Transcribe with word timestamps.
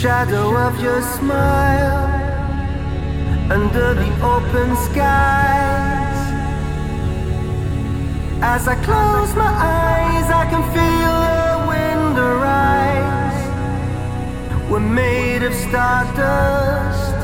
shadow 0.00 0.56
of 0.56 0.80
your 0.80 1.02
smile 1.02 2.08
under 3.52 3.92
the 3.92 4.10
open 4.24 4.74
skies. 4.86 6.20
As 8.40 8.66
I 8.66 8.76
close 8.76 9.34
my 9.34 9.52
eyes, 9.84 10.26
I 10.42 10.44
can 10.52 10.62
feel 10.76 11.14
the 11.28 11.56
wind 11.72 12.16
arise. 12.18 13.40
We're 14.70 14.88
made 15.02 15.42
of 15.42 15.52
stardust, 15.52 17.18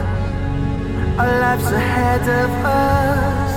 our 1.18 1.32
lives 1.44 1.68
ahead 1.80 2.24
of 2.42 2.50
us. 2.84 3.54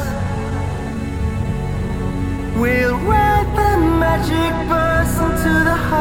We'll 2.57 2.97
ride 2.99 3.49
the 3.59 3.71
magic 4.05 4.53
verse 4.71 5.15
into 5.27 5.53
the 5.65 5.75
heart. 5.75 5.98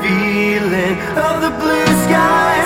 feeling 0.00 0.98
of 1.16 1.40
the 1.42 1.50
blue 1.60 1.86
sky. 2.04 2.59